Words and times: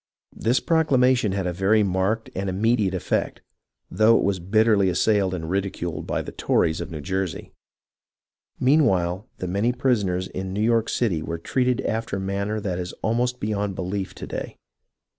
This 0.35 0.59
proclamation 0.59 1.33
had 1.33 1.45
a 1.45 1.53
very 1.53 1.83
marked 1.83 2.31
and 2.33 2.49
immediate 2.49 2.95
effect, 2.95 3.41
though 3.91 4.17
it 4.17 4.23
was 4.23 4.39
bitterly 4.39 4.89
assailed 4.89 5.35
and 5.35 5.47
ridiculed 5.47 6.07
by 6.07 6.23
the 6.23 6.31
Tories 6.31 6.81
of 6.81 6.89
New 6.89 7.01
Jersey. 7.01 7.51
Meanwhile 8.59 9.29
the 9.37 9.47
many 9.47 9.71
prisoners 9.71 10.27
in 10.27 10.53
New 10.53 10.61
York 10.63 10.89
City 10.89 11.21
were 11.21 11.37
treated 11.37 11.81
after 11.81 12.17
a 12.17 12.19
manner 12.19 12.59
that 12.59 12.79
is 12.79 12.93
almost 13.03 13.39
beyond 13.39 13.75
belief 13.75 14.15
to 14.15 14.25
day. 14.25 14.57